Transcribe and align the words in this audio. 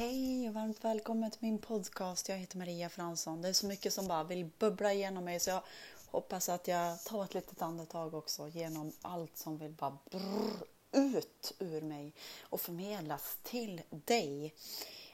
Hej 0.00 0.48
och 0.48 0.54
varmt 0.54 0.84
välkommen 0.84 1.30
till 1.30 1.42
min 1.42 1.58
podcast. 1.58 2.28
Jag 2.28 2.36
heter 2.36 2.58
Maria 2.58 2.88
Fransson. 2.88 3.42
Det 3.42 3.48
är 3.48 3.52
så 3.52 3.66
mycket 3.66 3.92
som 3.92 4.08
bara 4.08 4.24
vill 4.24 4.50
bubbla 4.58 4.92
igenom 4.92 5.24
mig 5.24 5.40
så 5.40 5.50
jag 5.50 5.62
hoppas 6.06 6.48
att 6.48 6.68
jag 6.68 7.04
tar 7.04 7.24
ett 7.24 7.34
litet 7.34 7.62
andetag 7.62 8.14
också 8.14 8.48
genom 8.48 8.92
allt 9.02 9.36
som 9.36 9.58
vill 9.58 9.72
bara 9.72 9.98
brrr, 10.10 10.66
ut 10.92 11.52
ur 11.58 11.80
mig 11.82 12.14
och 12.42 12.60
förmedlas 12.60 13.38
till 13.42 13.82
dig. 13.90 14.54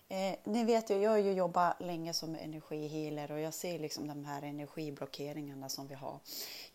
Eh, 0.08 0.36
ni 0.44 0.64
vet 0.64 0.90
ju, 0.90 1.02
jag 1.02 1.10
har 1.10 1.18
ju 1.18 1.32
jobbat 1.32 1.80
länge 1.80 2.12
som 2.12 2.34
energihealer 2.34 3.32
och 3.32 3.40
jag 3.40 3.54
ser 3.54 3.78
liksom 3.78 4.08
de 4.08 4.24
här 4.24 4.42
energiblockeringarna 4.42 5.68
som 5.68 5.86
vi 5.86 5.94
har. 5.94 6.20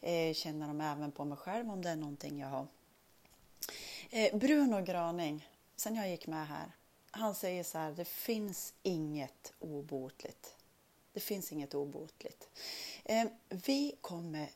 Eh, 0.01 0.33
känner 0.33 0.67
dem 0.67 0.81
även 0.81 1.11
på 1.11 1.25
mig 1.25 1.37
själv 1.37 1.71
om 1.71 1.81
det 1.81 1.89
är 1.89 1.95
någonting 1.95 2.39
jag 2.39 2.47
har. 2.47 2.67
Eh, 4.09 4.37
Bruno 4.37 4.81
Graning, 4.81 5.49
sen 5.75 5.95
jag 5.95 6.09
gick 6.09 6.27
med 6.27 6.47
här, 6.47 6.71
han 7.11 7.35
säger 7.35 7.63
så 7.63 7.77
här, 7.77 7.91
det 7.91 8.05
finns 8.05 8.73
inget 8.83 9.53
obotligt. 9.59 10.55
Det 11.13 11.19
finns 11.19 11.51
inget 11.51 11.73
obotligt. 11.73 12.49
Eh, 13.03 13.27
vi 13.49 13.95
kommer, 14.01 14.49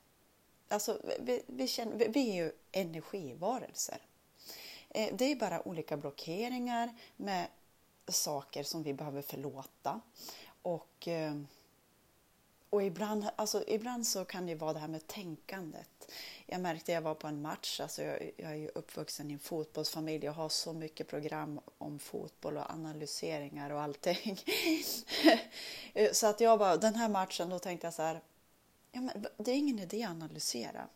alltså 0.68 1.02
vi, 1.20 1.44
vi, 1.48 1.68
känner, 1.68 2.10
vi 2.10 2.30
är 2.30 2.44
ju 2.44 2.52
energivarelser. 2.72 3.98
Eh, 4.90 5.16
det 5.16 5.26
är 5.26 5.36
bara 5.36 5.68
olika 5.68 5.98
blockeringar 5.98 6.98
med 7.16 7.48
saker 8.08 8.64
som 8.64 8.84
vi 8.84 8.94
behöver 8.94 9.22
förlåta. 9.22 10.02
Och, 10.62 11.08
eh, 11.08 11.36
och 12.76 12.84
ibland, 12.84 13.26
alltså, 13.36 13.64
ibland 13.68 14.08
så 14.08 14.26
kan 14.26 14.46
det 14.46 14.56
vara 14.56 14.74
det 14.74 14.80
här 14.80 14.88
med 14.88 15.08
tänkandet. 15.08 16.12
Jag 16.46 16.62
märkte 16.62 16.92
jag 16.92 17.02
var 17.02 17.16
på 17.16 17.28
en 17.28 17.42
match, 17.42 17.80
alltså 17.80 18.04
jag, 18.04 18.32
jag 18.38 18.52
är 18.52 18.56
ju 18.56 18.68
uppvuxen 18.76 19.32
i 19.32 19.34
en 19.34 19.40
fotbollsfamilj, 19.40 20.26
jag 20.26 20.34
har 20.34 20.50
så 20.50 20.74
mycket 20.74 21.08
program 21.08 21.60
om 21.78 22.00
fotboll 22.00 22.58
och 22.58 22.70
analyseringar 22.70 23.70
och 23.70 23.82
allting. 23.82 24.40
så 26.12 26.28
att 26.28 26.40
jag 26.40 26.60
bara, 26.60 26.78
den 26.78 26.96
här 26.96 27.10
matchen, 27.10 27.50
då 27.50 27.60
tänkte 27.60 27.88
jag 27.88 27.94
så 27.94 28.02
här, 28.02 28.22
ja, 28.92 29.02
men 29.02 29.26
det 29.38 29.52
är 29.52 29.56
ingen 29.56 29.80
idé 29.80 30.04
att 30.04 30.12
analysera. 30.12 30.88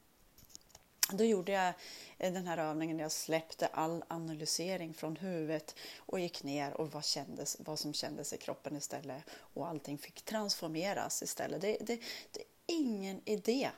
Då 1.12 1.24
gjorde 1.24 1.52
jag 1.52 1.74
eh, 2.18 2.34
den 2.34 2.48
här 2.48 2.58
övningen 2.58 2.98
där 2.98 3.04
jag 3.04 3.12
släppte 3.12 3.68
all 3.68 4.04
analysering 4.08 4.94
från 4.94 5.16
huvudet 5.16 5.76
och 5.98 6.20
gick 6.20 6.44
ner 6.44 6.74
och 6.74 6.92
vad, 6.92 7.06
kändes, 7.06 7.58
vad 7.60 7.80
som 7.80 7.94
kändes 7.94 8.34
i 8.34 8.38
kroppen 8.38 8.76
istället. 8.76 9.24
Och 9.30 9.68
allting 9.68 9.98
fick 9.98 10.22
transformeras 10.22 11.24
istället. 11.24 11.62
Det, 11.62 11.78
det, 11.82 12.02
det 12.32 12.40
är 12.40 12.46
ingen 12.68 13.22
idé 13.26 13.70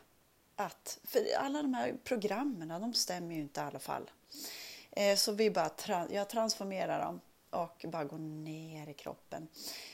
att, 0.56 1.00
för 1.04 1.20
alla 1.38 1.62
de 1.62 1.74
här 1.74 1.96
programmen, 2.04 2.68
de 2.68 2.94
stämmer 2.94 3.36
ju 3.36 3.42
inte 3.42 3.62
i 3.62 3.64
alla 3.64 3.80
fall. 3.80 4.12
Eh, 4.92 5.16
så 5.16 5.32
vi 5.32 5.52
bara, 5.52 6.08
jag 6.12 6.30
transformerar 6.30 7.06
dem 7.06 7.22
och 7.52 7.86
bara 7.88 8.06
går 8.06 8.18
ner 8.18 8.90
i 8.90 8.94
kroppen. 8.94 9.48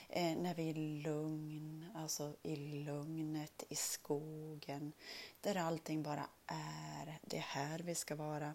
Eh, 0.10 0.38
när 0.38 0.56
vi 0.56 0.70
är 0.70 0.74
lugn, 1.04 1.86
alltså 1.96 2.36
i 2.44 2.56
lugnet, 2.56 3.64
i 3.70 3.76
skogen, 3.76 4.94
där 5.42 5.56
allting 5.56 6.04
bara 6.04 6.28
är. 6.48 7.20
Det 7.22 7.38
är 7.38 7.42
här 7.42 7.80
vi 7.80 7.96
ska 7.96 8.16
vara. 8.16 8.54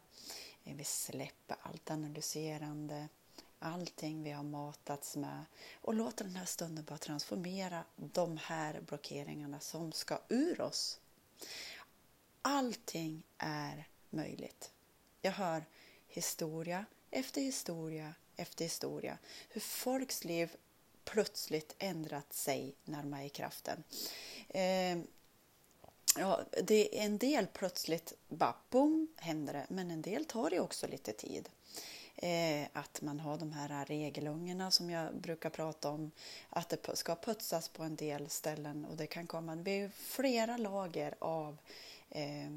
Eh, 0.64 0.76
vi 0.76 0.84
släpper 0.84 1.56
allt 1.62 1.90
analyserande, 1.90 3.08
allting 3.58 4.22
vi 4.22 4.30
har 4.30 4.42
matats 4.42 5.16
med 5.16 5.44
och 5.80 5.94
låter 5.94 6.24
den 6.24 6.36
här 6.36 6.44
stunden 6.44 6.84
bara 6.84 6.98
transformera 6.98 7.84
de 7.96 8.36
här 8.36 8.80
blockeringarna 8.80 9.60
som 9.60 9.92
ska 9.92 10.18
ur 10.28 10.60
oss. 10.60 11.00
Allting 12.42 13.22
är 13.38 13.88
möjligt. 14.10 14.72
Jag 15.20 15.32
hör 15.32 15.64
historia 16.06 16.84
efter 17.10 17.40
historia 17.40 18.14
efter 18.42 18.64
historia. 18.64 19.18
Hur 19.48 19.60
folks 19.60 20.24
liv 20.24 20.56
plötsligt 21.04 21.74
ändrat 21.78 22.32
sig 22.32 22.74
närmare 22.84 23.28
kraften. 23.28 23.84
Eh, 24.48 24.98
ja, 26.18 26.40
det 26.62 26.98
är 26.98 27.04
en 27.04 27.18
del 27.18 27.46
plötsligt, 27.46 28.12
bara 28.28 28.54
boom, 28.70 29.08
händer 29.16 29.52
det. 29.52 29.66
Men 29.68 29.90
en 29.90 30.02
del 30.02 30.24
tar 30.24 30.50
det 30.50 30.60
också 30.60 30.86
lite 30.86 31.12
tid. 31.12 31.48
Eh, 32.16 32.66
att 32.72 33.02
man 33.02 33.20
har 33.20 33.38
de 33.38 33.52
här 33.52 33.84
regelungorna 33.84 34.70
som 34.70 34.90
jag 34.90 35.14
brukar 35.14 35.50
prata 35.50 35.90
om. 35.90 36.10
Att 36.50 36.68
det 36.68 36.96
ska 36.96 37.14
putsas 37.14 37.68
på 37.68 37.82
en 37.82 37.96
del 37.96 38.30
ställen 38.30 38.84
och 38.84 38.96
det 38.96 39.06
kan 39.06 39.26
komma 39.26 39.56
det 39.56 39.62
blir 39.62 39.88
flera 39.88 40.56
lager 40.56 41.14
av 41.18 41.58
eh, 42.10 42.50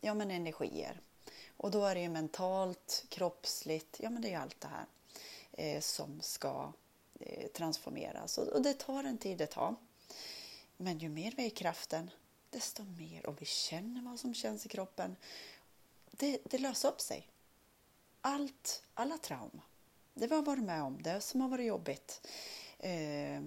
ja, 0.00 0.14
men 0.14 0.30
energier. 0.30 1.00
Och 1.62 1.70
då 1.70 1.84
är 1.84 1.94
det 1.94 2.00
ju 2.00 2.08
mentalt, 2.08 3.04
kroppsligt, 3.08 4.00
ja 4.00 4.10
men 4.10 4.22
det 4.22 4.28
är 4.28 4.30
ju 4.30 4.36
allt 4.36 4.60
det 4.60 4.68
här 4.68 4.86
eh, 5.52 5.80
som 5.80 6.20
ska 6.20 6.72
eh, 7.20 7.46
transformeras. 7.46 8.38
Och, 8.38 8.48
och, 8.48 8.62
det 8.62 8.74
tar 8.74 9.04
en 9.04 9.18
tid 9.18 9.38
det 9.38 9.46
tar. 9.46 9.76
Men 10.76 10.98
ju 10.98 11.08
mer 11.08 11.34
vi 11.36 11.42
är 11.42 11.46
i 11.46 11.50
kraften, 11.50 12.10
desto 12.50 12.84
mer 12.84 13.26
och 13.26 13.42
vi 13.42 13.46
känner 13.46 14.02
vad 14.02 14.20
som 14.20 14.34
känns 14.34 14.66
i 14.66 14.68
kroppen. 14.68 15.16
Det, 16.10 16.38
det 16.44 16.58
löser 16.58 16.88
upp 16.88 17.00
sig. 17.00 17.28
Allt, 18.20 18.82
alla 18.94 19.18
trauma, 19.18 19.62
det 20.14 20.26
vi 20.26 20.34
har 20.34 20.42
varit 20.42 20.64
med 20.64 20.82
om, 20.82 21.02
det 21.02 21.20
som 21.20 21.40
har 21.40 21.48
varit 21.48 21.66
jobbigt, 21.66 22.28
eh, 22.78 23.42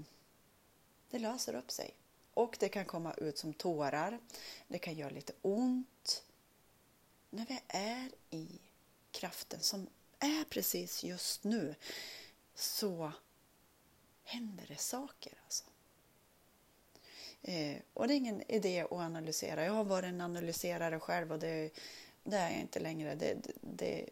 det 1.09 1.20
löser 1.20 1.56
upp 1.56 1.72
sig. 1.72 1.94
Och 2.34 2.58
det 2.59 2.70
kan 2.70 2.86
komma 2.86 3.14
ut 3.14 3.38
som 3.38 3.53
tårar. 3.53 4.20
Det 4.68 4.80
kan 4.80 4.94
göra 4.94 5.09
lite 5.09 5.34
ont. 5.42 6.25
När 7.30 7.46
vi 7.46 7.62
är 7.68 8.12
i 8.30 8.59
kraften 9.12 9.59
som 9.59 9.88
är 10.19 10.44
precis 10.44 11.03
just 11.03 11.44
nu 11.44 11.75
så 12.56 13.12
händer 14.24 14.66
det 14.68 14.78
saker. 14.78 15.34
Alltså. 15.44 15.64
Eh, 17.41 17.78
och 17.94 18.08
det 18.08 18.14
är 18.14 18.18
ingen 18.18 18.52
idé 18.52 18.81
att 18.81 18.91
analysera. 18.91 19.66
Jag 19.66 19.74
har 19.74 19.84
varit 19.84 20.06
en 20.06 20.22
analyserare 20.22 21.00
själv 21.00 21.31
och 21.31 21.40
det, 21.40 21.72
det 22.24 22.38
är 22.38 22.50
jag 22.50 22.62
inte 22.62 22.80
längre. 22.80 23.16
Det, 23.16 23.34
det, 23.62 24.06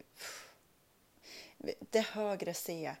det, 1.58 1.74
det 1.90 2.00
högre 2.00 2.54
se 2.54 2.94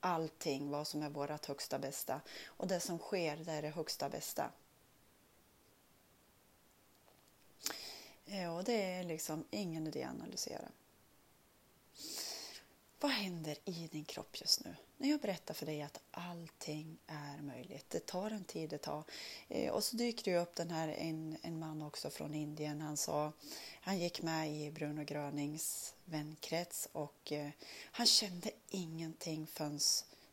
allting, 0.00 0.70
vad 0.70 0.86
som 0.86 1.02
är 1.02 1.10
vårt 1.10 1.46
högsta 1.46 1.78
bästa. 1.78 2.20
Och 2.44 2.66
det 2.66 2.80
som 2.80 2.98
sker, 2.98 3.36
det 3.36 3.52
är 3.52 3.62
det 3.62 3.68
högsta 3.68 4.08
bästa. 4.08 4.50
Ja, 8.24 8.50
och 8.50 8.64
det 8.64 8.82
är 8.82 9.04
liksom 9.04 9.44
ingen 9.50 9.86
idé 9.86 10.02
att 10.02 10.10
analysera. 10.10 10.68
Vad 13.00 13.12
händer 13.12 13.56
i 13.64 13.88
din 13.92 14.04
kropp 14.04 14.40
just 14.40 14.64
nu? 14.64 14.76
När 14.96 15.10
jag 15.10 15.20
berättar 15.20 15.54
för 15.54 15.66
dig 15.66 15.82
att 15.82 16.00
allting 16.10 16.98
är 17.06 17.42
möjligt. 17.42 17.90
Det 17.90 18.06
tar 18.06 18.30
en 18.30 18.44
tid 18.44 18.70
det 18.70 18.78
tar. 18.78 19.04
Eh, 19.48 19.72
och 19.72 19.84
så 19.84 19.96
dyker 19.96 20.32
det 20.32 20.38
upp 20.38 20.54
den 20.54 20.70
här 20.70 20.88
en, 20.88 21.36
en 21.42 21.58
man 21.58 21.82
också 21.82 22.10
från 22.10 22.34
Indien. 22.34 22.80
Han 22.80 22.96
sa, 22.96 23.32
han 23.80 23.98
gick 23.98 24.22
med 24.22 24.52
i 24.52 24.70
Bruno 24.70 25.04
Grönings 25.04 25.94
vänkrets 26.04 26.88
och 26.92 27.32
eh, 27.32 27.50
han 27.82 28.06
kände 28.06 28.50
ingenting 28.70 29.46
förrän 29.46 29.80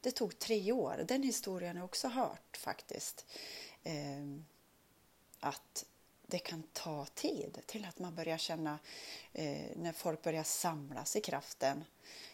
det 0.02 0.12
tog 0.12 0.40
tre 0.40 0.72
år. 0.72 1.06
Den 1.08 1.23
historien 1.23 1.75
har 1.75 1.81
jag 1.81 1.85
också 1.85 2.08
hört 2.08 2.58
faktiskt. 2.58 3.25
Eh, 3.84 4.25
att 5.40 5.85
det 6.31 6.40
kan 6.40 6.64
ta 6.74 7.06
tid 7.06 7.62
till 7.66 7.86
att 7.86 8.00
man 8.00 8.16
börjar 8.16 8.38
känna 8.38 8.80
eh, 9.34 9.66
när 9.75 9.92
folk 9.92 10.22
börjar 10.22 10.44
samlas 10.44 11.16
i 11.16 11.22
kraften. 11.22 11.84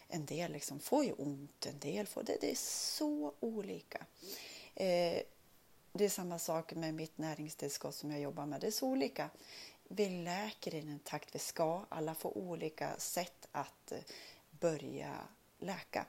En 0.08 0.26
del 0.26 0.52
liksom 0.52 0.80
får 0.80 1.04
ju 1.04 1.12
ont, 1.12 1.66
en 1.66 1.78
del 1.78 2.06
får 2.06 2.22
det. 2.22 2.38
Det 2.40 2.50
är 2.50 2.56
så 2.94 3.34
olika. 3.40 4.06
Eh, 4.74 5.22
det 5.92 6.04
är 6.04 6.08
samma 6.08 6.38
sak 6.38 6.74
med 6.74 6.94
mitt 6.94 7.18
näringstillskott 7.18 7.94
som 7.94 8.10
jag 8.10 8.20
jobbar 8.20 8.46
med. 8.46 8.60
Det 8.60 8.66
är 8.66 8.70
så 8.70 8.88
olika. 8.88 9.30
Vi 9.88 10.08
läker 10.08 10.74
i 10.74 10.80
den 10.80 10.98
takt 10.98 11.34
vi 11.34 11.38
ska. 11.38 11.84
Alla 11.88 12.14
får 12.14 12.38
olika 12.38 12.98
sätt 12.98 13.48
att 13.52 13.92
eh, 13.92 13.98
börja 14.50 15.14
läka. 15.58 16.06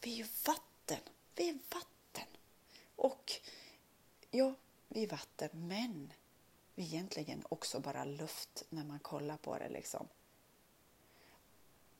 Vi 0.00 0.12
är 0.12 0.16
ju 0.16 0.26
vatten. 0.46 1.00
Vi 1.34 1.48
är 1.48 1.58
vatten. 1.74 2.28
Och 2.96 3.32
ja, 4.30 4.54
vi 4.88 5.02
är 5.02 5.08
vatten, 5.08 5.48
men 5.52 6.12
egentligen 6.76 7.44
också 7.48 7.80
bara 7.80 8.04
luft 8.04 8.64
när 8.68 8.84
man 8.84 8.98
kollar 8.98 9.36
på 9.36 9.58
det. 9.58 9.68
Liksom. 9.68 10.08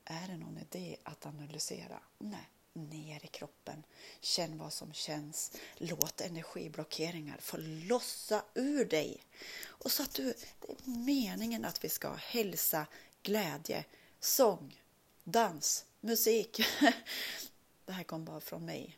Är 0.05 0.27
det 0.27 0.37
någon 0.37 0.57
idé 0.57 0.97
att 1.03 1.25
analysera? 1.25 1.99
Nej, 2.17 2.49
ner 2.73 3.25
i 3.25 3.27
kroppen. 3.27 3.83
Känn 4.21 4.57
vad 4.57 4.73
som 4.73 4.93
känns. 4.93 5.57
Låt 5.75 6.21
energiblockeringar 6.21 7.37
få 7.37 7.57
lossa 7.59 8.43
ur 8.53 8.85
dig. 8.85 9.23
Och 9.65 9.91
så 9.91 10.03
att 10.03 10.13
du, 10.13 10.23
det 10.23 10.65
är 10.65 10.89
meningen 11.05 11.65
att 11.65 11.83
vi 11.83 11.89
ska 11.89 12.07
ha 12.07 12.15
hälsa, 12.15 12.87
glädje, 13.23 13.85
sång, 14.19 14.81
dans, 15.23 15.85
musik. 15.99 16.61
Det 17.85 17.91
här 17.91 18.03
kom 18.03 18.25
bara 18.25 18.41
från 18.41 18.65
mig 18.65 18.97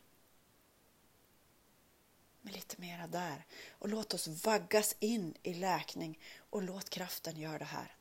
med 2.40 2.52
lite 2.52 2.80
mera 2.80 3.06
där. 3.06 3.44
Och 3.70 3.88
låt 3.88 4.14
oss 4.14 4.28
vaggas 4.28 4.96
in 5.00 5.34
i 5.42 5.54
läkning 5.54 6.18
och 6.50 6.62
låt 6.62 6.90
kraften 6.90 7.36
göra 7.36 7.58
det 7.58 7.64
här. 7.64 7.94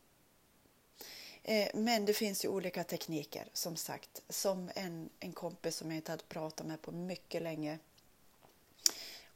Eh, 1.44 1.68
men 1.74 2.06
det 2.06 2.14
finns 2.14 2.46
ju 2.46 2.50
olika 2.50 2.84
tekniker 2.84 3.50
som 3.54 3.76
sagt. 3.76 4.22
Som 4.30 4.72
en, 4.76 5.10
en 5.20 5.34
kompis 5.34 5.76
som 5.76 5.92
jag 5.92 5.98
inte 5.98 6.12
hade 6.12 6.24
pratat 6.24 6.68
med 6.68 6.82
på 6.82 6.92
mycket 6.92 7.42
länge. 7.42 7.80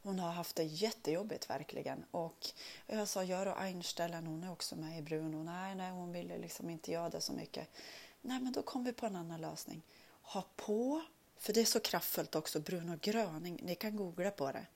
Hon 0.02 0.18
har 0.18 0.32
haft 0.32 0.56
det 0.56 0.64
jättejobbigt 0.64 1.50
verkligen. 1.50 2.04
Och 2.10 2.46
jag 2.86 3.08
sa, 3.08 3.24
gör 3.24 3.46
och 3.46 3.60
Einstellen, 3.60 4.26
hon 4.26 4.44
är 4.44 4.52
också 4.52 4.76
med 4.76 4.98
i 4.98 5.02
Bruno. 5.02 5.42
Nej, 5.42 5.74
nej, 5.74 5.90
hon 5.90 6.12
ville 6.12 6.38
liksom 6.38 6.70
inte 6.70 6.92
göra 6.92 7.10
det 7.10 7.20
så 7.20 7.32
mycket. 7.32 7.68
Nej, 8.20 8.40
men 8.40 8.52
då 8.52 8.62
kom 8.62 8.84
vi 8.84 8.92
på 8.92 9.06
en 9.06 9.16
annan 9.16 9.40
lösning. 9.40 9.82
Ha 10.22 10.44
på, 10.56 11.02
för 11.42 11.52
det 11.52 11.60
är 11.60 11.64
så 11.64 11.80
kraftfullt 11.80 12.34
också, 12.34 12.60
Bruno 12.60 12.98
Gröning. 13.00 13.60
Ni 13.62 13.74
kan 13.74 13.96
googla 13.96 14.30
på 14.30 14.52
det. 14.52 14.66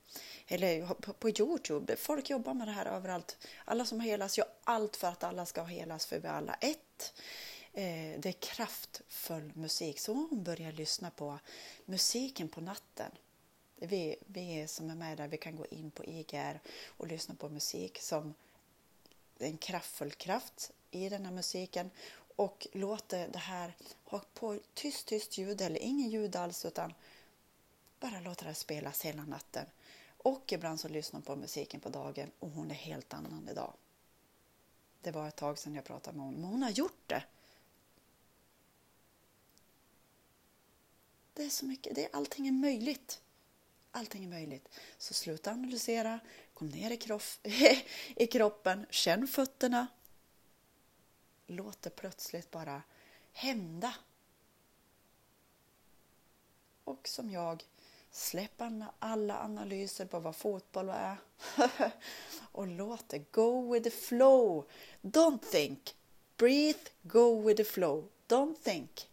Eller 0.47 0.87
på, 0.87 1.13
på 1.13 1.31
Youtube. 1.31 1.97
Folk 1.97 2.31
jobbar 2.31 2.55
med 2.55 2.69
det 2.69 2.73
här 2.73 2.87
överallt. 2.87 3.37
Alla 3.65 3.85
som 3.85 4.01
helas 4.01 4.39
gör 4.39 4.47
allt 4.65 4.97
för 4.97 5.09
att 5.09 5.25
alla 5.25 5.47
ska 5.47 5.65
helas, 5.65 6.07
för 6.07 6.19
vi 6.19 6.29
är 6.29 6.33
alla 6.33 6.55
ett. 6.55 7.13
Eh, 7.73 8.21
det 8.21 8.29
är 8.29 8.33
kraftfull 8.33 9.53
musik. 9.55 10.01
Så 10.01 10.13
hon 10.13 10.43
börjar 10.43 10.73
lyssna 10.73 11.11
på 11.11 11.39
musiken 11.85 12.49
på 12.49 12.61
natten. 12.61 13.11
Vi, 13.77 14.17
vi 14.27 14.69
som 14.69 14.91
är 14.91 14.95
med 14.95 15.19
där, 15.19 15.29
vi 15.29 15.37
kan 15.37 15.57
gå 15.57 15.67
in 15.67 15.91
på 15.91 16.05
IGR 16.05 16.61
och 16.87 17.07
lyssna 17.07 17.35
på 17.35 17.49
musik 17.49 17.99
som 18.03 18.35
en 19.39 19.57
kraftfull 19.57 20.13
kraft 20.13 20.71
i 20.91 21.09
den 21.09 21.25
här 21.25 21.33
musiken 21.33 21.91
och 22.37 22.67
låter 22.73 23.29
det 23.29 23.39
här 23.39 23.75
ha 24.05 24.21
på 24.35 24.59
tyst, 24.75 25.07
tyst 25.07 25.39
ljud 25.39 25.61
eller 25.61 25.81
ingen 25.81 26.11
ljud 26.11 26.37
alls 26.37 26.65
utan 26.65 26.95
bara 28.01 28.21
låter 28.21 28.47
det 28.47 28.55
spelas 28.55 29.03
hela 29.03 29.25
natten. 29.25 29.67
Och 30.19 30.53
ibland 30.53 30.81
så 30.81 30.89
lyssnar 30.89 31.19
hon 31.19 31.23
på 31.23 31.37
musiken 31.37 31.81
på 31.81 31.89
dagen 31.89 32.31
och 32.39 32.51
hon 32.51 32.71
är 32.71 32.75
helt 32.75 33.15
annan 33.15 33.49
idag. 33.51 33.73
Det 35.01 35.11
var 35.11 35.29
ett 35.29 35.37
tag 35.37 35.59
sedan 35.59 35.75
jag 35.75 35.85
pratade 35.85 36.17
med 36.17 36.27
henne, 36.27 36.39
men 36.39 36.51
hon 36.51 36.63
har 36.63 36.71
gjort 36.71 37.03
det. 37.07 37.23
Det 41.35 41.45
är 41.45 41.51
så 41.51 41.67
mycket, 41.67 41.95
det 41.95 42.05
är, 42.05 42.17
allting 42.17 42.49
är 42.49 42.53
möjligt. 42.53 43.21
Allting 43.91 44.25
är 44.25 44.29
möjligt. 44.29 44.69
Så 44.99 45.15
sluta 45.15 45.51
analysera, 45.51 46.21
kom 46.55 46.69
ner 46.69 46.91
i, 46.91 46.97
kroff, 46.97 47.39
i 48.17 48.27
kroppen, 48.27 48.87
känn 48.91 49.29
fötterna. 49.29 49.87
Låt 51.57 51.83
det 51.83 51.91
plötsligt 51.91 52.51
bara 52.51 52.83
hända. 53.33 53.95
Och 56.85 57.09
som 57.09 57.31
jag, 57.31 57.65
släpp 58.11 58.63
alla 58.99 59.39
analyser 59.39 60.07
på 60.07 60.21
vad 60.21 60.37
fotboll 60.37 60.89
är 60.89 61.17
och 62.53 62.67
låt 62.67 63.09
det 63.09 63.33
go 63.33 63.73
with 63.73 63.85
the 63.85 63.91
flow. 63.91 64.69
Don't 65.03 65.39
think. 65.51 65.97
Breathe, 66.37 66.81
go 67.03 67.41
with 67.41 67.57
the 67.57 67.65
flow. 67.65 68.09
Don't 68.29 68.57
think. 68.63 69.09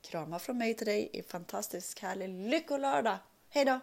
Kramar 0.00 0.38
från 0.38 0.58
mig 0.58 0.74
till 0.74 0.86
dig 0.86 1.10
i 1.12 1.22
fantastisk 1.22 2.00
härlig 2.00 2.28
lyckolördag. 2.28 3.18
Hej 3.48 3.64
då! 3.64 3.80